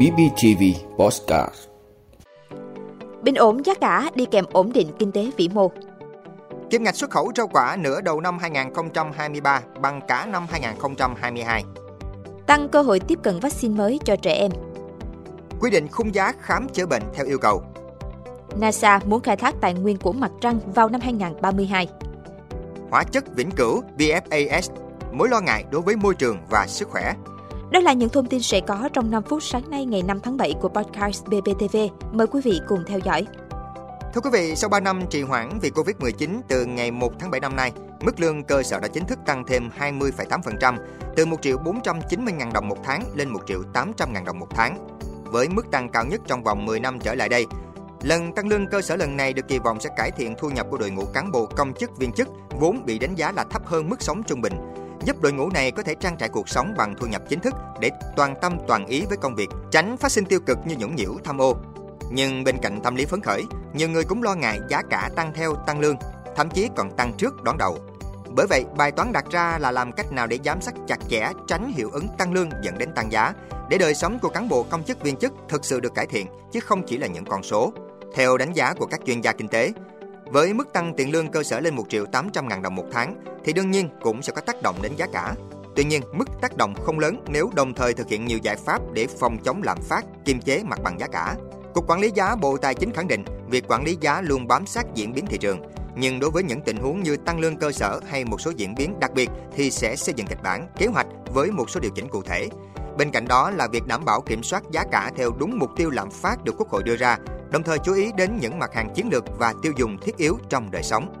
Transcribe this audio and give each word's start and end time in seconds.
BBTV 0.00 0.62
Postcard 0.98 1.54
Bình 3.22 3.34
ổn 3.34 3.66
giá 3.66 3.74
cả 3.74 4.10
đi 4.14 4.26
kèm 4.30 4.44
ổn 4.52 4.72
định 4.72 4.88
kinh 4.98 5.12
tế 5.12 5.30
vĩ 5.36 5.48
mô. 5.48 5.70
Kim 6.70 6.82
ngạch 6.82 6.96
xuất 6.96 7.10
khẩu 7.10 7.32
rau 7.36 7.48
quả 7.48 7.76
nửa 7.80 8.00
đầu 8.00 8.20
năm 8.20 8.38
2023 8.38 9.62
bằng 9.80 10.00
cả 10.08 10.26
năm 10.26 10.46
2022. 10.50 11.64
Tăng 12.46 12.68
cơ 12.68 12.82
hội 12.82 13.00
tiếp 13.00 13.18
cận 13.22 13.40
vaccine 13.40 13.74
mới 13.74 14.00
cho 14.04 14.16
trẻ 14.16 14.32
em. 14.32 14.50
Quy 15.60 15.70
định 15.70 15.88
khung 15.88 16.14
giá 16.14 16.32
khám 16.40 16.68
chữa 16.68 16.86
bệnh 16.86 17.02
theo 17.14 17.26
yêu 17.26 17.38
cầu. 17.38 17.62
NASA 18.60 19.00
muốn 19.04 19.20
khai 19.20 19.36
thác 19.36 19.54
tài 19.60 19.74
nguyên 19.74 19.96
của 19.96 20.12
mặt 20.12 20.30
trăng 20.40 20.58
vào 20.74 20.88
năm 20.88 21.00
2032. 21.00 21.88
Hóa 22.90 23.04
chất 23.04 23.24
vĩnh 23.34 23.50
cửu 23.50 23.82
PFAS, 23.98 24.70
mối 25.12 25.28
lo 25.28 25.40
ngại 25.40 25.64
đối 25.70 25.82
với 25.82 25.96
môi 25.96 26.14
trường 26.14 26.38
và 26.50 26.66
sức 26.66 26.88
khỏe. 26.88 27.14
Đó 27.70 27.80
là 27.80 27.92
những 27.92 28.08
thông 28.08 28.26
tin 28.26 28.42
sẽ 28.42 28.60
có 28.60 28.88
trong 28.92 29.10
5 29.10 29.22
phút 29.22 29.42
sáng 29.42 29.70
nay 29.70 29.84
ngày 29.86 30.02
5 30.02 30.20
tháng 30.20 30.36
7 30.36 30.54
của 30.60 30.68
podcast 30.68 31.24
BBTV. 31.24 31.76
Mời 32.12 32.26
quý 32.26 32.40
vị 32.44 32.60
cùng 32.68 32.84
theo 32.86 32.98
dõi. 32.98 33.26
Thưa 34.14 34.20
quý 34.20 34.30
vị, 34.32 34.56
sau 34.56 34.70
3 34.70 34.80
năm 34.80 35.02
trì 35.10 35.22
hoãn 35.22 35.58
vì 35.62 35.70
Covid-19 35.70 36.40
từ 36.48 36.64
ngày 36.64 36.90
1 36.90 37.12
tháng 37.18 37.30
7 37.30 37.40
năm 37.40 37.56
nay, 37.56 37.72
mức 38.00 38.20
lương 38.20 38.44
cơ 38.44 38.62
sở 38.62 38.80
đã 38.80 38.88
chính 38.88 39.04
thức 39.04 39.18
tăng 39.26 39.44
thêm 39.46 39.70
20,8%, 39.78 40.76
từ 41.16 41.26
1 41.26 41.42
triệu 41.42 41.58
490 41.58 42.34
ngàn 42.34 42.52
đồng 42.52 42.68
một 42.68 42.78
tháng 42.84 43.02
lên 43.14 43.28
1 43.28 43.40
triệu 43.46 43.62
800 43.72 44.12
ngàn 44.12 44.24
đồng 44.24 44.38
một 44.38 44.48
tháng. 44.50 44.88
Với 45.24 45.48
mức 45.48 45.70
tăng 45.70 45.88
cao 45.88 46.04
nhất 46.04 46.20
trong 46.26 46.44
vòng 46.44 46.66
10 46.66 46.80
năm 46.80 46.98
trở 47.00 47.14
lại 47.14 47.28
đây, 47.28 47.46
Lần 48.02 48.32
tăng 48.32 48.48
lương 48.48 48.66
cơ 48.66 48.82
sở 48.82 48.96
lần 48.96 49.16
này 49.16 49.32
được 49.32 49.48
kỳ 49.48 49.58
vọng 49.58 49.80
sẽ 49.80 49.90
cải 49.96 50.10
thiện 50.10 50.34
thu 50.38 50.50
nhập 50.50 50.66
của 50.70 50.78
đội 50.78 50.90
ngũ 50.90 51.04
cán 51.04 51.32
bộ 51.32 51.46
công 51.46 51.74
chức 51.74 51.98
viên 51.98 52.12
chức 52.12 52.28
vốn 52.60 52.86
bị 52.86 52.98
đánh 52.98 53.14
giá 53.14 53.32
là 53.32 53.44
thấp 53.50 53.66
hơn 53.66 53.88
mức 53.88 54.02
sống 54.02 54.22
trung 54.22 54.40
bình, 54.40 54.52
giúp 55.04 55.22
đội 55.22 55.32
ngũ 55.32 55.50
này 55.50 55.70
có 55.70 55.82
thể 55.82 55.94
trang 55.94 56.16
trải 56.16 56.28
cuộc 56.28 56.48
sống 56.48 56.74
bằng 56.76 56.94
thu 57.00 57.06
nhập 57.06 57.22
chính 57.28 57.40
thức 57.40 57.54
để 57.80 57.90
toàn 58.16 58.34
tâm 58.40 58.58
toàn 58.68 58.86
ý 58.86 59.04
với 59.08 59.16
công 59.16 59.34
việc, 59.34 59.48
tránh 59.70 59.96
phát 59.96 60.12
sinh 60.12 60.24
tiêu 60.24 60.40
cực 60.40 60.58
như 60.64 60.74
nhũng 60.78 60.96
nhiễu 60.96 61.14
tham 61.24 61.40
ô. 61.40 61.56
Nhưng 62.10 62.44
bên 62.44 62.56
cạnh 62.62 62.80
tâm 62.82 62.94
lý 62.94 63.04
phấn 63.04 63.20
khởi, 63.20 63.44
nhiều 63.72 63.88
người 63.88 64.04
cũng 64.04 64.22
lo 64.22 64.34
ngại 64.34 64.60
giá 64.68 64.82
cả 64.90 65.10
tăng 65.16 65.32
theo 65.34 65.54
tăng 65.66 65.80
lương, 65.80 65.96
thậm 66.36 66.50
chí 66.50 66.68
còn 66.76 66.96
tăng 66.96 67.12
trước 67.12 67.42
đón 67.42 67.58
đầu. 67.58 67.78
Bởi 68.36 68.46
vậy, 68.46 68.64
bài 68.76 68.92
toán 68.92 69.12
đặt 69.12 69.24
ra 69.30 69.58
là 69.58 69.70
làm 69.70 69.92
cách 69.92 70.12
nào 70.12 70.26
để 70.26 70.38
giám 70.44 70.60
sát 70.60 70.74
chặt 70.88 70.98
chẽ 71.08 71.32
tránh 71.46 71.72
hiệu 71.72 71.90
ứng 71.92 72.08
tăng 72.18 72.32
lương 72.32 72.50
dẫn 72.62 72.78
đến 72.78 72.92
tăng 72.94 73.12
giá, 73.12 73.32
để 73.68 73.78
đời 73.78 73.94
sống 73.94 74.18
của 74.18 74.28
cán 74.28 74.48
bộ 74.48 74.62
công 74.62 74.84
chức 74.84 75.02
viên 75.02 75.16
chức 75.16 75.32
thực 75.48 75.64
sự 75.64 75.80
được 75.80 75.94
cải 75.94 76.06
thiện 76.06 76.26
chứ 76.52 76.60
không 76.60 76.82
chỉ 76.86 76.98
là 76.98 77.06
những 77.06 77.24
con 77.24 77.42
số. 77.42 77.72
Theo 78.14 78.36
đánh 78.36 78.52
giá 78.52 78.74
của 78.74 78.86
các 78.86 79.00
chuyên 79.06 79.20
gia 79.20 79.32
kinh 79.32 79.48
tế, 79.48 79.72
với 80.30 80.54
mức 80.54 80.72
tăng 80.72 80.94
tiền 80.96 81.12
lương 81.12 81.30
cơ 81.30 81.42
sở 81.42 81.60
lên 81.60 81.74
1 81.74 81.84
triệu 81.88 82.06
800 82.06 82.48
ngàn 82.48 82.62
đồng 82.62 82.74
một 82.74 82.84
tháng 82.92 83.14
thì 83.44 83.52
đương 83.52 83.70
nhiên 83.70 83.88
cũng 84.02 84.22
sẽ 84.22 84.32
có 84.32 84.40
tác 84.40 84.62
động 84.62 84.76
đến 84.82 84.92
giá 84.96 85.06
cả. 85.12 85.34
Tuy 85.76 85.84
nhiên, 85.84 86.02
mức 86.12 86.28
tác 86.40 86.56
động 86.56 86.74
không 86.74 86.98
lớn 86.98 87.24
nếu 87.28 87.50
đồng 87.54 87.74
thời 87.74 87.94
thực 87.94 88.08
hiện 88.08 88.24
nhiều 88.24 88.38
giải 88.42 88.56
pháp 88.56 88.82
để 88.92 89.06
phòng 89.06 89.38
chống 89.44 89.62
lạm 89.62 89.78
phát, 89.82 90.04
kiềm 90.24 90.40
chế 90.40 90.62
mặt 90.64 90.78
bằng 90.82 91.00
giá 91.00 91.06
cả. 91.06 91.36
Cục 91.74 91.90
Quản 91.90 92.00
lý 92.00 92.10
giá 92.14 92.36
Bộ 92.36 92.56
Tài 92.56 92.74
chính 92.74 92.92
khẳng 92.92 93.08
định 93.08 93.24
việc 93.50 93.64
quản 93.68 93.84
lý 93.84 93.96
giá 94.00 94.20
luôn 94.20 94.46
bám 94.46 94.66
sát 94.66 94.86
diễn 94.94 95.12
biến 95.12 95.26
thị 95.26 95.38
trường. 95.38 95.62
Nhưng 95.96 96.20
đối 96.20 96.30
với 96.30 96.42
những 96.42 96.60
tình 96.60 96.76
huống 96.76 97.02
như 97.02 97.16
tăng 97.16 97.40
lương 97.40 97.56
cơ 97.56 97.72
sở 97.72 98.00
hay 98.08 98.24
một 98.24 98.40
số 98.40 98.50
diễn 98.56 98.74
biến 98.74 99.00
đặc 99.00 99.12
biệt 99.14 99.30
thì 99.56 99.70
sẽ 99.70 99.96
xây 99.96 100.14
dựng 100.16 100.26
kịch 100.26 100.42
bản, 100.42 100.68
kế 100.76 100.86
hoạch 100.86 101.06
với 101.32 101.50
một 101.50 101.70
số 101.70 101.80
điều 101.80 101.90
chỉnh 101.94 102.08
cụ 102.08 102.22
thể. 102.22 102.48
Bên 102.98 103.10
cạnh 103.10 103.28
đó 103.28 103.50
là 103.50 103.68
việc 103.72 103.86
đảm 103.86 104.04
bảo 104.04 104.20
kiểm 104.20 104.42
soát 104.42 104.62
giá 104.70 104.84
cả 104.92 105.10
theo 105.16 105.30
đúng 105.38 105.58
mục 105.58 105.70
tiêu 105.76 105.90
lạm 105.90 106.10
phát 106.10 106.44
được 106.44 106.54
Quốc 106.58 106.68
hội 106.68 106.82
đưa 106.82 106.96
ra, 106.96 107.18
đồng 107.52 107.62
thời 107.62 107.78
chú 107.78 107.94
ý 107.94 108.12
đến 108.16 108.38
những 108.40 108.58
mặt 108.58 108.74
hàng 108.74 108.94
chiến 108.94 109.08
lược 109.12 109.24
và 109.38 109.54
tiêu 109.62 109.72
dùng 109.76 109.98
thiết 109.98 110.16
yếu 110.16 110.38
trong 110.48 110.70
đời 110.70 110.82
sống. 110.82 111.14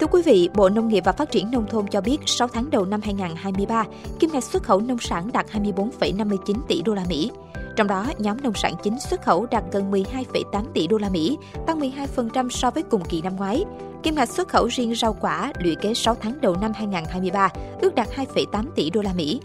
Thưa 0.00 0.06
quý 0.06 0.22
vị, 0.22 0.48
Bộ 0.54 0.68
Nông 0.68 0.88
nghiệp 0.88 1.04
và 1.04 1.12
Phát 1.12 1.30
triển 1.30 1.50
Nông 1.50 1.66
thôn 1.70 1.86
cho 1.86 2.00
biết 2.00 2.18
6 2.26 2.48
tháng 2.48 2.70
đầu 2.70 2.84
năm 2.84 3.00
2023, 3.04 3.84
kim 4.20 4.30
ngạch 4.32 4.44
xuất 4.44 4.62
khẩu 4.62 4.80
nông 4.80 4.98
sản 4.98 5.30
đạt 5.32 5.46
24,59 5.52 6.54
tỷ 6.68 6.82
đô 6.82 6.94
la 6.94 7.04
Mỹ. 7.08 7.30
Trong 7.76 7.86
đó, 7.86 8.06
nhóm 8.18 8.36
nông 8.42 8.54
sản 8.54 8.74
chính 8.82 9.00
xuất 9.00 9.22
khẩu 9.22 9.46
đạt 9.46 9.64
gần 9.72 9.90
12,8 9.90 10.64
tỷ 10.74 10.86
đô 10.86 10.98
la 10.98 11.08
Mỹ, 11.08 11.38
tăng 11.66 11.80
12% 11.80 12.48
so 12.48 12.70
với 12.70 12.82
cùng 12.82 13.04
kỳ 13.04 13.22
năm 13.22 13.36
ngoái. 13.36 13.64
Kim 14.02 14.14
ngạch 14.14 14.28
xuất 14.28 14.48
khẩu 14.48 14.66
riêng 14.66 14.94
rau 14.94 15.16
quả 15.20 15.52
lũy 15.58 15.74
kế 15.74 15.94
6 15.94 16.14
tháng 16.14 16.40
đầu 16.40 16.56
năm 16.60 16.72
2023 16.74 17.48
ước 17.80 17.94
đạt 17.94 18.08
2,8 18.16 18.64
tỷ 18.74 18.90
đô 18.90 19.02
la 19.02 19.12
Mỹ. 19.12 19.40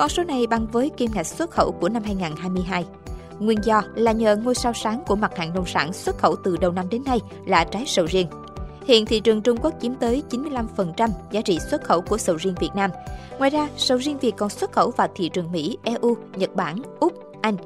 Con 0.00 0.08
số 0.08 0.24
này 0.24 0.46
bằng 0.46 0.66
với 0.66 0.90
kim 0.96 1.10
ngạch 1.14 1.26
xuất 1.26 1.50
khẩu 1.50 1.72
của 1.80 1.88
năm 1.88 2.02
2022. 2.02 2.84
Nguyên 3.38 3.58
do 3.64 3.82
là 3.94 4.12
nhờ 4.12 4.36
ngôi 4.36 4.54
sao 4.54 4.72
sáng 4.72 5.02
của 5.06 5.16
mặt 5.16 5.36
hàng 5.36 5.54
nông 5.54 5.66
sản 5.66 5.92
xuất 5.92 6.18
khẩu 6.18 6.36
từ 6.44 6.56
đầu 6.56 6.72
năm 6.72 6.88
đến 6.90 7.02
nay 7.04 7.20
là 7.46 7.64
trái 7.64 7.84
sầu 7.86 8.06
riêng. 8.06 8.26
Hiện 8.86 9.06
thị 9.06 9.20
trường 9.20 9.42
Trung 9.42 9.56
Quốc 9.62 9.74
chiếm 9.80 9.94
tới 9.94 10.22
95% 10.30 11.08
giá 11.30 11.40
trị 11.40 11.58
xuất 11.70 11.84
khẩu 11.84 12.00
của 12.00 12.18
sầu 12.18 12.36
riêng 12.36 12.54
Việt 12.60 12.70
Nam. 12.74 12.90
Ngoài 13.38 13.50
ra, 13.50 13.68
sầu 13.76 13.98
riêng 13.98 14.18
Việt 14.18 14.32
còn 14.36 14.50
xuất 14.50 14.72
khẩu 14.72 14.90
vào 14.90 15.08
thị 15.14 15.28
trường 15.28 15.52
Mỹ, 15.52 15.78
EU, 15.82 16.16
Nhật 16.36 16.54
Bản, 16.54 16.82
Úc, 17.00 17.12
Anh. 17.42 17.56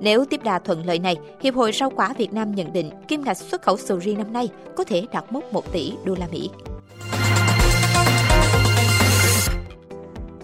Nếu 0.00 0.24
tiếp 0.24 0.40
đà 0.44 0.58
thuận 0.58 0.86
lợi 0.86 0.98
này, 0.98 1.16
Hiệp 1.40 1.54
hội 1.54 1.72
Rau 1.72 1.90
quả 1.90 2.14
Việt 2.18 2.32
Nam 2.32 2.54
nhận 2.54 2.72
định 2.72 2.90
kim 3.08 3.24
ngạch 3.24 3.36
xuất 3.36 3.62
khẩu 3.62 3.76
sầu 3.76 3.98
riêng 3.98 4.18
năm 4.18 4.32
nay 4.32 4.48
có 4.76 4.84
thể 4.84 5.06
đạt 5.12 5.32
mốc 5.32 5.52
1 5.52 5.72
tỷ 5.72 5.92
đô 6.04 6.14
la 6.14 6.26
Mỹ. 6.32 6.50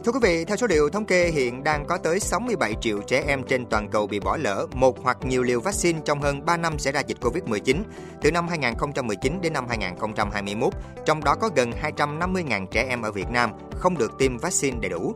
Thưa 0.05 0.13
quý 0.13 0.19
vị, 0.23 0.45
theo 0.45 0.57
số 0.57 0.67
liệu 0.67 0.89
thống 0.91 1.05
kê 1.05 1.31
hiện 1.31 1.65
đang 1.65 1.87
có 1.87 1.99
tới 1.99 2.21
67 2.21 2.75
triệu 2.81 3.01
trẻ 3.07 3.25
em 3.27 3.43
trên 3.43 3.67
toàn 3.67 3.89
cầu 3.89 4.07
bị 4.07 4.21
bỏ 4.21 4.37
lỡ 4.37 4.67
một 4.75 5.03
hoặc 5.03 5.19
nhiều 5.25 5.43
liều 5.43 5.61
vaccine 5.61 6.01
trong 6.05 6.21
hơn 6.21 6.47
3 6.47 6.57
năm 6.57 6.79
xảy 6.79 6.93
ra 6.93 7.01
dịch 7.01 7.19
Covid-19 7.21 7.83
từ 8.23 8.31
năm 8.31 8.49
2019 8.49 9.41
đến 9.43 9.53
năm 9.53 9.69
2021, 9.69 10.73
trong 11.07 11.25
đó 11.25 11.35
có 11.35 11.51
gần 11.57 11.73
250.000 11.83 12.67
trẻ 12.67 12.87
em 12.89 13.03
ở 13.03 13.13
Việt 13.13 13.31
Nam 13.31 13.51
không 13.71 13.99
được 13.99 14.19
tiêm 14.19 14.39
vaccine 14.39 14.79
đầy 14.81 14.91
đủ. 14.91 15.15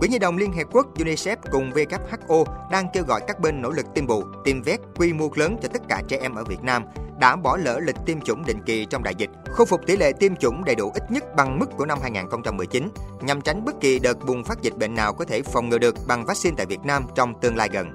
Quỹ 0.00 0.08
Nhi 0.08 0.18
đồng 0.18 0.36
Liên 0.36 0.52
Hiệp 0.52 0.66
Quốc 0.72 0.98
UNICEF 0.98 1.36
cùng 1.50 1.70
WHO 1.70 2.44
đang 2.70 2.86
kêu 2.92 3.04
gọi 3.04 3.20
các 3.26 3.40
bên 3.40 3.62
nỗ 3.62 3.70
lực 3.70 3.86
tiêm 3.94 4.06
bù, 4.06 4.22
tiêm 4.44 4.62
vét 4.62 4.80
quy 4.96 5.12
mô 5.12 5.30
lớn 5.34 5.56
cho 5.62 5.68
tất 5.72 5.82
cả 5.88 6.02
trẻ 6.08 6.18
em 6.22 6.34
ở 6.34 6.44
Việt 6.44 6.62
Nam 6.62 6.84
đã 7.22 7.36
bỏ 7.36 7.56
lỡ 7.56 7.80
lịch 7.82 7.96
tiêm 8.06 8.20
chủng 8.20 8.44
định 8.46 8.58
kỳ 8.66 8.84
trong 8.84 9.02
đại 9.02 9.14
dịch, 9.18 9.30
khôi 9.50 9.66
phục 9.66 9.80
tỷ 9.86 9.96
lệ 9.96 10.12
tiêm 10.12 10.36
chủng 10.36 10.64
đầy 10.64 10.74
đủ 10.74 10.90
ít 10.94 11.10
nhất 11.10 11.24
bằng 11.36 11.58
mức 11.58 11.66
của 11.76 11.86
năm 11.86 11.98
2019, 12.02 12.88
nhằm 13.20 13.40
tránh 13.40 13.64
bất 13.64 13.80
kỳ 13.80 13.98
đợt 13.98 14.24
bùng 14.26 14.44
phát 14.44 14.62
dịch 14.62 14.76
bệnh 14.76 14.94
nào 14.94 15.12
có 15.12 15.24
thể 15.24 15.42
phòng 15.42 15.68
ngừa 15.68 15.78
được 15.78 15.94
bằng 16.06 16.24
vaccine 16.24 16.54
tại 16.56 16.66
Việt 16.66 16.80
Nam 16.84 17.06
trong 17.14 17.34
tương 17.40 17.56
lai 17.56 17.68
gần. 17.72 17.94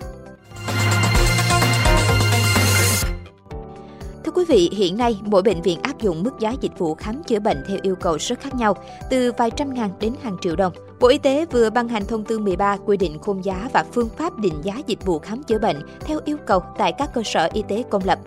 Thưa 4.26 4.32
quý 4.36 4.46
vị, 4.48 4.70
hiện 4.74 4.98
nay 4.98 5.20
mỗi 5.24 5.42
bệnh 5.42 5.62
viện 5.62 5.80
áp 5.82 6.02
dụng 6.02 6.24
mức 6.24 6.40
giá 6.40 6.56
dịch 6.62 6.78
vụ 6.78 6.96
khám 6.96 7.24
chữa 7.24 7.40
bệnh 7.40 7.64
theo 7.68 7.78
yêu 7.82 7.96
cầu 7.96 8.18
rất 8.20 8.40
khác 8.40 8.56
nhau, 8.56 8.76
từ 9.10 9.32
vài 9.38 9.52
trăm 9.52 9.74
ngàn 9.74 9.90
đến 10.00 10.14
hàng 10.24 10.38
triệu 10.42 10.56
đồng. 10.56 10.74
Bộ 11.00 11.08
Y 11.08 11.18
tế 11.18 11.46
vừa 11.52 11.70
ban 11.70 11.88
hành 11.88 12.06
thông 12.06 12.24
tư 12.24 12.40
13 12.40 12.78
quy 12.86 12.98
định 12.98 13.20
khung 13.20 13.46
giá 13.46 13.70
và 13.74 13.86
phương 13.94 14.10
pháp 14.18 14.38
định 14.38 14.62
giá 14.64 14.74
dịch 14.88 15.06
vụ 15.06 15.20
khám 15.20 15.44
chữa 15.44 15.60
bệnh 15.60 15.82
theo 16.00 16.20
yêu 16.26 16.38
cầu 16.46 16.64
tại 16.78 16.94
các 16.98 17.10
cơ 17.14 17.22
sở 17.26 17.50
y 17.54 17.64
tế 17.68 17.84
công 17.90 18.04
lập. 18.06 18.20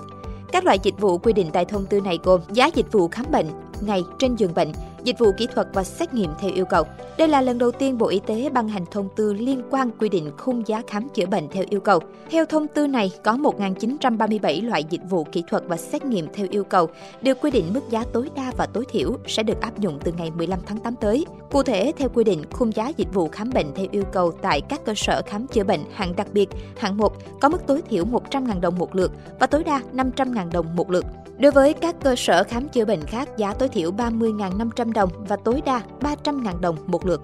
Các 0.52 0.64
loại 0.64 0.78
dịch 0.82 1.00
vụ 1.00 1.18
quy 1.18 1.32
định 1.32 1.50
tại 1.52 1.64
thông 1.64 1.86
tư 1.86 2.00
này 2.00 2.18
gồm 2.22 2.40
giá 2.52 2.70
dịch 2.74 2.92
vụ 2.92 3.08
khám 3.08 3.26
bệnh, 3.32 3.46
ngày 3.80 4.02
trên 4.18 4.36
giường 4.36 4.54
bệnh, 4.54 4.72
dịch 5.04 5.18
vụ 5.18 5.32
kỹ 5.36 5.46
thuật 5.54 5.66
và 5.72 5.84
xét 5.84 6.14
nghiệm 6.14 6.30
theo 6.40 6.50
yêu 6.54 6.64
cầu. 6.64 6.84
Đây 7.18 7.28
là 7.28 7.40
lần 7.40 7.58
đầu 7.58 7.70
tiên 7.70 7.98
Bộ 7.98 8.06
Y 8.06 8.20
tế 8.26 8.50
ban 8.52 8.68
hành 8.68 8.84
thông 8.90 9.08
tư 9.16 9.32
liên 9.32 9.62
quan 9.70 9.90
quy 10.00 10.08
định 10.08 10.30
khung 10.38 10.62
giá 10.66 10.82
khám 10.86 11.08
chữa 11.08 11.26
bệnh 11.26 11.48
theo 11.48 11.64
yêu 11.70 11.80
cầu. 11.80 12.00
Theo 12.30 12.46
thông 12.46 12.66
tư 12.68 12.86
này, 12.86 13.12
có 13.22 13.32
1.937 13.32 14.66
loại 14.68 14.84
dịch 14.84 15.00
vụ 15.10 15.24
kỹ 15.24 15.42
thuật 15.48 15.62
và 15.66 15.76
xét 15.76 16.04
nghiệm 16.04 16.26
theo 16.34 16.46
yêu 16.50 16.64
cầu 16.64 16.88
được 17.22 17.38
quy 17.40 17.50
định 17.50 17.64
mức 17.74 17.90
giá 17.90 18.04
tối 18.12 18.30
đa 18.36 18.52
và 18.56 18.66
tối 18.66 18.84
thiểu 18.90 19.16
sẽ 19.26 19.42
được 19.42 19.60
áp 19.60 19.78
dụng 19.78 19.98
từ 20.04 20.12
ngày 20.18 20.30
15 20.30 20.58
tháng 20.66 20.78
8 20.78 20.94
tới. 21.00 21.26
Cụ 21.50 21.62
thể, 21.62 21.92
theo 21.98 22.08
quy 22.08 22.24
định, 22.24 22.42
khung 22.50 22.74
giá 22.74 22.92
dịch 22.96 23.14
vụ 23.14 23.28
khám 23.28 23.50
bệnh 23.54 23.66
theo 23.74 23.86
yêu 23.90 24.04
cầu 24.12 24.32
tại 24.42 24.60
các 24.60 24.84
cơ 24.84 24.92
sở 24.96 25.22
khám 25.26 25.46
chữa 25.46 25.64
bệnh 25.64 25.80
hạng 25.92 26.16
đặc 26.16 26.26
biệt, 26.32 26.48
hạng 26.76 26.96
1 26.96 27.12
có 27.40 27.48
mức 27.48 27.66
tối 27.66 27.82
thiểu 27.90 28.04
100.000 28.04 28.60
đồng 28.60 28.78
một 28.78 28.94
lượt 28.94 29.12
và 29.40 29.46
tối 29.46 29.64
đa 29.64 29.82
500.000 29.92 30.50
đồng 30.52 30.76
một 30.76 30.90
lượt. 30.90 31.04
Đối 31.38 31.52
với 31.52 31.72
các 31.72 31.96
cơ 32.02 32.14
sở 32.16 32.44
khám 32.44 32.68
chữa 32.68 32.84
bệnh 32.84 33.02
khác, 33.02 33.28
giá 33.36 33.54
tối 33.54 33.68
thiểu 33.68 33.90
30.500 33.92 34.89
đồng 34.92 35.24
và 35.28 35.36
tối 35.44 35.62
đa 35.66 35.82
300.000 36.00 36.60
đồng 36.60 36.76
một 36.86 37.06
lượt. 37.06 37.20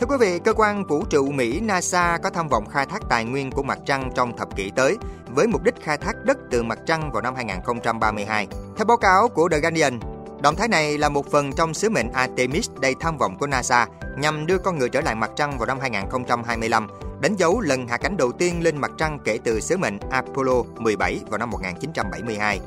Thưa 0.00 0.06
quý 0.06 0.16
vị, 0.20 0.38
cơ 0.44 0.52
quan 0.52 0.84
vũ 0.86 1.04
trụ 1.10 1.30
Mỹ 1.30 1.60
NASA 1.60 2.18
có 2.22 2.30
tham 2.30 2.48
vọng 2.48 2.66
khai 2.66 2.86
thác 2.86 3.02
tài 3.08 3.24
nguyên 3.24 3.50
của 3.50 3.62
mặt 3.62 3.78
trăng 3.86 4.10
trong 4.14 4.36
thập 4.36 4.56
kỷ 4.56 4.70
tới 4.76 4.96
với 5.34 5.46
mục 5.46 5.62
đích 5.62 5.74
khai 5.82 5.98
thác 5.98 6.16
đất 6.24 6.38
từ 6.50 6.62
mặt 6.62 6.78
trăng 6.86 7.12
vào 7.12 7.22
năm 7.22 7.34
2032. 7.34 8.46
Theo 8.76 8.84
báo 8.84 8.96
cáo 8.96 9.28
của 9.28 9.48
The 9.48 9.58
Guardian, 9.58 10.00
động 10.42 10.56
thái 10.56 10.68
này 10.68 10.98
là 10.98 11.08
một 11.08 11.30
phần 11.30 11.52
trong 11.52 11.74
sứ 11.74 11.90
mệnh 11.90 12.12
Artemis 12.12 12.70
đầy 12.80 12.94
tham 13.00 13.18
vọng 13.18 13.38
của 13.38 13.46
NASA 13.46 13.86
nhằm 14.18 14.46
đưa 14.46 14.58
con 14.58 14.78
người 14.78 14.88
trở 14.88 15.00
lại 15.00 15.14
mặt 15.14 15.30
trăng 15.36 15.58
vào 15.58 15.66
năm 15.66 15.78
2025 15.80 16.88
đánh 17.20 17.36
dấu 17.36 17.60
lần 17.60 17.88
hạ 17.88 17.96
cánh 17.96 18.16
đầu 18.16 18.32
tiên 18.32 18.62
lên 18.62 18.76
mặt 18.76 18.90
trăng 18.98 19.18
kể 19.24 19.38
từ 19.44 19.60
sứ 19.60 19.76
mệnh 19.76 19.98
Apollo 20.10 20.62
17 20.78 21.20
vào 21.30 21.38
năm 21.38 21.50
1972. 21.50 22.60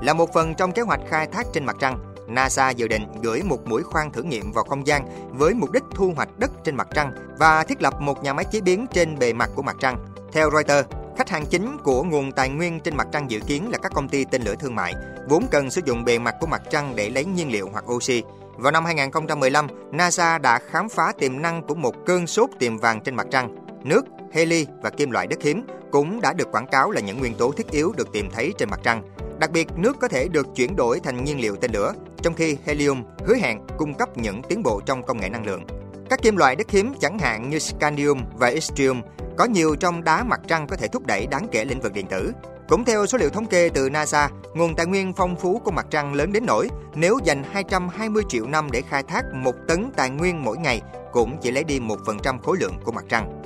Là 0.00 0.12
một 0.12 0.32
phần 0.32 0.54
trong 0.54 0.72
kế 0.72 0.82
hoạch 0.82 1.00
khai 1.08 1.26
thác 1.26 1.46
trên 1.52 1.64
mặt 1.64 1.76
trăng, 1.80 1.98
NASA 2.28 2.70
dự 2.70 2.88
định 2.88 3.06
gửi 3.22 3.42
một 3.42 3.66
mũi 3.66 3.82
khoan 3.82 4.12
thử 4.12 4.22
nghiệm 4.22 4.52
vào 4.52 4.64
không 4.64 4.86
gian 4.86 5.30
với 5.38 5.54
mục 5.54 5.70
đích 5.70 5.82
thu 5.94 6.12
hoạch 6.16 6.38
đất 6.38 6.50
trên 6.64 6.76
mặt 6.76 6.88
trăng 6.94 7.12
và 7.38 7.64
thiết 7.64 7.82
lập 7.82 8.00
một 8.00 8.22
nhà 8.22 8.32
máy 8.32 8.44
chế 8.52 8.60
biến 8.60 8.86
trên 8.92 9.18
bề 9.18 9.32
mặt 9.32 9.50
của 9.54 9.62
mặt 9.62 9.76
trăng. 9.80 10.06
Theo 10.32 10.50
Reuters, 10.50 10.88
khách 11.18 11.28
hàng 11.28 11.46
chính 11.46 11.76
của 11.84 12.02
nguồn 12.02 12.32
tài 12.32 12.48
nguyên 12.48 12.80
trên 12.80 12.96
mặt 12.96 13.06
trăng 13.12 13.30
dự 13.30 13.40
kiến 13.40 13.70
là 13.70 13.78
các 13.78 13.92
công 13.94 14.08
ty 14.08 14.24
tên 14.24 14.42
lửa 14.42 14.54
thương 14.60 14.74
mại, 14.74 14.94
vốn 15.28 15.46
cần 15.50 15.70
sử 15.70 15.80
dụng 15.84 16.04
bề 16.04 16.18
mặt 16.18 16.34
của 16.40 16.46
mặt 16.46 16.62
trăng 16.70 16.96
để 16.96 17.10
lấy 17.10 17.24
nhiên 17.24 17.52
liệu 17.52 17.68
hoặc 17.72 17.84
oxy. 17.92 18.22
Vào 18.56 18.72
năm 18.72 18.84
2015, 18.84 19.66
NASA 19.92 20.38
đã 20.38 20.58
khám 20.58 20.88
phá 20.88 21.12
tiềm 21.18 21.42
năng 21.42 21.62
của 21.62 21.74
một 21.74 21.94
cơn 22.06 22.26
sốt 22.26 22.50
tiềm 22.58 22.78
vàng 22.78 23.00
trên 23.00 23.14
mặt 23.14 23.26
trăng. 23.30 23.56
Nước, 23.84 24.02
heli 24.32 24.66
và 24.82 24.90
kim 24.90 25.10
loại 25.10 25.26
đất 25.26 25.42
hiếm 25.42 25.66
cũng 25.90 26.20
đã 26.20 26.32
được 26.32 26.52
quảng 26.52 26.66
cáo 26.66 26.90
là 26.90 27.00
những 27.00 27.18
nguyên 27.18 27.34
tố 27.34 27.52
thiết 27.52 27.70
yếu 27.70 27.92
được 27.96 28.12
tìm 28.12 28.30
thấy 28.30 28.54
trên 28.58 28.70
mặt 28.70 28.80
trăng. 28.82 29.02
Đặc 29.40 29.50
biệt, 29.50 29.68
nước 29.76 29.96
có 30.00 30.08
thể 30.08 30.28
được 30.28 30.46
chuyển 30.56 30.76
đổi 30.76 31.00
thành 31.00 31.24
nhiên 31.24 31.40
liệu 31.40 31.56
tên 31.56 31.72
lửa, 31.72 31.92
trong 32.22 32.34
khi 32.34 32.56
helium 32.64 33.04
hứa 33.26 33.34
hẹn 33.34 33.58
cung 33.78 33.94
cấp 33.94 34.18
những 34.18 34.42
tiến 34.42 34.62
bộ 34.62 34.80
trong 34.86 35.02
công 35.02 35.20
nghệ 35.20 35.28
năng 35.28 35.46
lượng. 35.46 35.64
Các 36.10 36.22
kim 36.22 36.36
loại 36.36 36.56
đất 36.56 36.70
hiếm 36.70 36.94
chẳng 37.00 37.18
hạn 37.18 37.50
như 37.50 37.58
scandium 37.58 38.20
và 38.38 38.48
yttrium 38.48 39.02
có 39.38 39.44
nhiều 39.44 39.76
trong 39.80 40.04
đá 40.04 40.24
mặt 40.24 40.40
trăng 40.46 40.66
có 40.66 40.76
thể 40.76 40.88
thúc 40.88 41.06
đẩy 41.06 41.26
đáng 41.26 41.46
kể 41.52 41.64
lĩnh 41.64 41.80
vực 41.80 41.92
điện 41.92 42.06
tử. 42.06 42.32
Cũng 42.68 42.84
theo 42.84 43.06
số 43.06 43.18
liệu 43.18 43.28
thống 43.28 43.46
kê 43.46 43.68
từ 43.74 43.90
NASA, 43.90 44.30
nguồn 44.54 44.74
tài 44.74 44.86
nguyên 44.86 45.12
phong 45.12 45.36
phú 45.36 45.60
của 45.64 45.70
mặt 45.70 45.86
trăng 45.90 46.14
lớn 46.14 46.32
đến 46.32 46.46
nỗi 46.46 46.68
nếu 46.94 47.18
dành 47.24 47.42
220 47.52 48.22
triệu 48.28 48.46
năm 48.46 48.68
để 48.72 48.82
khai 48.88 49.02
thác 49.02 49.22
một 49.34 49.54
tấn 49.68 49.90
tài 49.96 50.10
nguyên 50.10 50.44
mỗi 50.44 50.58
ngày 50.58 50.82
cũng 51.12 51.36
chỉ 51.42 51.50
lấy 51.50 51.64
đi 51.64 51.80
1% 51.80 52.38
khối 52.38 52.56
lượng 52.60 52.74
của 52.84 52.92
mặt 52.92 53.04
trăng. 53.08 53.42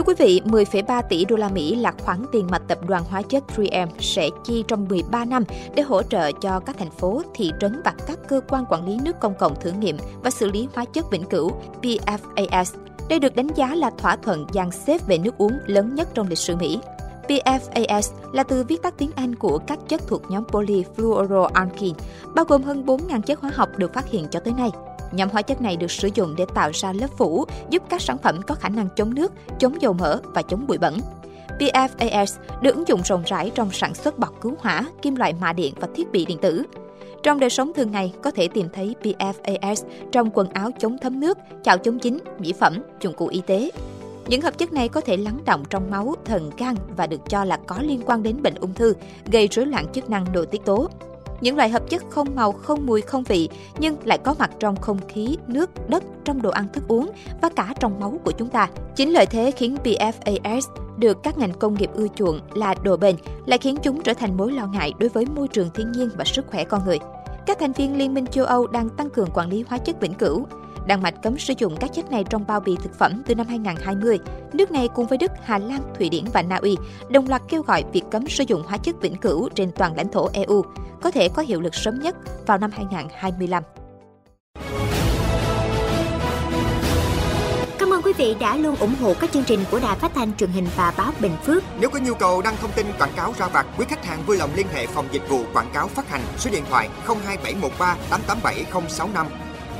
Thưa 0.00 0.04
quý 0.04 0.14
vị, 0.18 0.40
10,3 0.44 1.02
tỷ 1.08 1.24
đô 1.24 1.36
la 1.36 1.48
Mỹ 1.48 1.76
là 1.76 1.92
khoản 2.04 2.24
tiền 2.32 2.46
mà 2.50 2.58
tập 2.58 2.78
đoàn 2.88 3.04
hóa 3.08 3.22
chất 3.22 3.44
3M 3.56 3.86
sẽ 3.98 4.28
chi 4.44 4.64
trong 4.68 4.88
13 4.88 5.24
năm 5.24 5.44
để 5.74 5.82
hỗ 5.82 6.02
trợ 6.02 6.32
cho 6.32 6.60
các 6.60 6.78
thành 6.78 6.90
phố, 6.90 7.22
thị 7.34 7.52
trấn 7.60 7.80
và 7.84 7.94
các 8.06 8.18
cơ 8.28 8.40
quan 8.48 8.64
quản 8.68 8.86
lý 8.86 8.98
nước 9.04 9.20
công 9.20 9.34
cộng 9.34 9.60
thử 9.60 9.70
nghiệm 9.72 9.96
và 10.22 10.30
xử 10.30 10.50
lý 10.50 10.68
hóa 10.74 10.84
chất 10.84 11.10
vĩnh 11.10 11.24
cửu 11.24 11.52
PFAS. 11.82 12.76
Đây 13.08 13.18
được 13.18 13.36
đánh 13.36 13.48
giá 13.56 13.74
là 13.74 13.90
thỏa 13.98 14.16
thuận 14.16 14.46
dàn 14.54 14.70
xếp 14.70 15.06
về 15.06 15.18
nước 15.18 15.38
uống 15.38 15.52
lớn 15.66 15.94
nhất 15.94 16.08
trong 16.14 16.28
lịch 16.28 16.38
sử 16.38 16.56
Mỹ. 16.56 16.78
PFAS 17.28 18.12
là 18.32 18.42
từ 18.42 18.64
viết 18.64 18.82
tắt 18.82 18.94
tiếng 18.98 19.10
Anh 19.14 19.34
của 19.34 19.58
các 19.58 19.78
chất 19.88 20.00
thuộc 20.06 20.22
nhóm 20.30 20.44
polyfluoroalkyl, 20.44 21.94
bao 22.34 22.44
gồm 22.44 22.62
hơn 22.62 22.84
4.000 22.86 23.20
chất 23.20 23.40
hóa 23.40 23.50
học 23.54 23.68
được 23.76 23.94
phát 23.94 24.10
hiện 24.10 24.26
cho 24.30 24.40
tới 24.40 24.54
nay. 24.54 24.70
Nhóm 25.12 25.28
hóa 25.28 25.42
chất 25.42 25.60
này 25.60 25.76
được 25.76 25.90
sử 25.90 26.08
dụng 26.14 26.34
để 26.36 26.44
tạo 26.54 26.70
ra 26.74 26.92
lớp 26.92 27.08
phủ, 27.16 27.44
giúp 27.70 27.82
các 27.88 28.02
sản 28.02 28.18
phẩm 28.18 28.40
có 28.46 28.54
khả 28.54 28.68
năng 28.68 28.88
chống 28.96 29.14
nước, 29.14 29.32
chống 29.58 29.82
dầu 29.82 29.92
mỡ 29.92 30.20
và 30.24 30.42
chống 30.42 30.66
bụi 30.66 30.78
bẩn. 30.78 30.98
PFAS 31.58 32.38
được 32.62 32.74
ứng 32.74 32.88
dụng 32.88 33.00
rộng 33.04 33.22
rãi 33.26 33.50
trong 33.54 33.70
sản 33.72 33.94
xuất 33.94 34.18
bọc 34.18 34.40
cứu 34.40 34.54
hỏa, 34.58 34.84
kim 35.02 35.16
loại 35.16 35.34
mạ 35.40 35.52
điện 35.52 35.74
và 35.80 35.88
thiết 35.94 36.12
bị 36.12 36.24
điện 36.24 36.38
tử. 36.38 36.62
Trong 37.22 37.40
đời 37.40 37.50
sống 37.50 37.72
thường 37.76 37.90
ngày, 37.90 38.12
có 38.22 38.30
thể 38.30 38.48
tìm 38.48 38.66
thấy 38.72 38.94
PFAS 39.02 39.84
trong 40.12 40.30
quần 40.34 40.48
áo 40.48 40.70
chống 40.78 40.96
thấm 41.02 41.20
nước, 41.20 41.38
chảo 41.62 41.78
chống 41.78 41.98
chín, 41.98 42.18
mỹ 42.38 42.52
phẩm, 42.52 42.82
dụng 43.00 43.14
cụ 43.14 43.26
y 43.26 43.42
tế. 43.46 43.70
Những 44.26 44.40
hợp 44.40 44.58
chất 44.58 44.72
này 44.72 44.88
có 44.88 45.00
thể 45.00 45.16
lắng 45.16 45.38
động 45.44 45.64
trong 45.70 45.90
máu, 45.90 46.14
thần, 46.24 46.50
gan 46.58 46.74
và 46.96 47.06
được 47.06 47.20
cho 47.28 47.44
là 47.44 47.58
có 47.66 47.76
liên 47.82 48.02
quan 48.06 48.22
đến 48.22 48.42
bệnh 48.42 48.54
ung 48.54 48.74
thư, 48.74 48.94
gây 49.32 49.48
rối 49.48 49.66
loạn 49.66 49.86
chức 49.92 50.10
năng 50.10 50.32
nội 50.32 50.46
tiết 50.46 50.64
tố. 50.64 50.88
Những 51.40 51.56
loại 51.56 51.68
hợp 51.68 51.90
chất 51.90 52.02
không 52.10 52.34
màu, 52.34 52.52
không 52.52 52.86
mùi, 52.86 53.00
không 53.00 53.22
vị 53.22 53.48
nhưng 53.78 53.96
lại 54.04 54.18
có 54.18 54.34
mặt 54.38 54.50
trong 54.58 54.76
không 54.76 54.98
khí, 55.08 55.36
nước, 55.46 55.70
đất, 55.88 56.04
trong 56.24 56.42
đồ 56.42 56.50
ăn 56.50 56.66
thức 56.72 56.84
uống 56.88 57.10
và 57.42 57.48
cả 57.48 57.74
trong 57.80 58.00
máu 58.00 58.20
của 58.24 58.30
chúng 58.30 58.48
ta. 58.48 58.68
Chính 58.96 59.12
lợi 59.12 59.26
thế 59.26 59.50
khiến 59.50 59.76
PFAS 59.84 60.60
được 60.98 61.22
các 61.22 61.38
ngành 61.38 61.52
công 61.52 61.74
nghiệp 61.74 61.90
ưa 61.94 62.06
chuộng 62.14 62.40
là 62.54 62.74
đồ 62.82 62.96
bền, 62.96 63.16
lại 63.46 63.58
khiến 63.58 63.76
chúng 63.82 64.02
trở 64.02 64.14
thành 64.14 64.36
mối 64.36 64.52
lo 64.52 64.66
ngại 64.66 64.92
đối 64.98 65.08
với 65.08 65.26
môi 65.34 65.48
trường 65.48 65.70
thiên 65.74 65.92
nhiên 65.92 66.10
và 66.16 66.24
sức 66.24 66.46
khỏe 66.50 66.64
con 66.64 66.84
người. 66.84 66.98
Các 67.46 67.58
thành 67.58 67.72
viên 67.72 67.98
Liên 67.98 68.14
minh 68.14 68.26
châu 68.26 68.44
Âu 68.44 68.66
đang 68.66 68.88
tăng 68.88 69.10
cường 69.10 69.30
quản 69.34 69.48
lý 69.48 69.64
hóa 69.68 69.78
chất 69.78 70.00
vĩnh 70.00 70.14
cửu. 70.14 70.46
Đan 70.86 71.02
Mạch 71.02 71.22
cấm 71.22 71.38
sử 71.38 71.54
dụng 71.58 71.76
các 71.80 71.92
chất 71.92 72.10
này 72.10 72.24
trong 72.30 72.44
bao 72.46 72.60
bì 72.60 72.76
thực 72.82 72.94
phẩm 72.98 73.22
từ 73.26 73.34
năm 73.34 73.46
2020. 73.46 74.18
Nước 74.52 74.70
này 74.70 74.88
cùng 74.94 75.06
với 75.06 75.18
Đức, 75.18 75.30
Hà 75.44 75.58
Lan, 75.58 75.80
Thụy 75.98 76.08
Điển 76.08 76.24
và 76.32 76.42
Na 76.42 76.56
Uy 76.56 76.76
đồng 77.10 77.28
loạt 77.28 77.42
kêu 77.48 77.62
gọi 77.62 77.84
việc 77.92 78.02
cấm 78.10 78.28
sử 78.28 78.44
dụng 78.46 78.62
hóa 78.66 78.76
chất 78.76 79.00
vĩnh 79.00 79.16
cửu 79.16 79.48
trên 79.48 79.72
toàn 79.72 79.96
lãnh 79.96 80.08
thổ 80.12 80.28
EU, 80.32 80.64
có 81.02 81.10
thể 81.10 81.28
có 81.28 81.42
hiệu 81.42 81.60
lực 81.60 81.74
sớm 81.74 82.00
nhất 82.00 82.16
vào 82.46 82.58
năm 82.58 82.70
2025. 82.70 83.62
Cảm 87.78 87.92
ơn 87.92 88.02
quý 88.02 88.12
vị 88.12 88.34
đã 88.40 88.56
luôn 88.56 88.76
ủng 88.76 88.94
hộ 89.00 89.14
các 89.20 89.32
chương 89.32 89.44
trình 89.44 89.60
của 89.70 89.80
Đài 89.80 89.96
Phát 89.96 90.14
thanh 90.14 90.36
truyền 90.36 90.50
hình 90.50 90.66
và 90.76 90.94
báo 90.96 91.12
Bình 91.20 91.36
Phước. 91.44 91.62
Nếu 91.80 91.90
có 91.90 91.98
nhu 91.98 92.14
cầu 92.14 92.42
đăng 92.42 92.56
thông 92.56 92.72
tin 92.72 92.86
quảng 92.98 93.12
cáo 93.16 93.34
ra 93.38 93.48
vặt, 93.48 93.66
quý 93.78 93.84
khách 93.88 94.04
hàng 94.04 94.22
vui 94.26 94.36
lòng 94.36 94.50
liên 94.54 94.66
hệ 94.74 94.86
phòng 94.86 95.08
dịch 95.12 95.28
vụ 95.28 95.40
quảng 95.52 95.70
cáo 95.72 95.88
phát 95.88 96.08
hành 96.08 96.20
số 96.38 96.50
điện 96.50 96.64
thoại 96.70 96.88
02713 97.06 97.96
887065. 98.10 99.26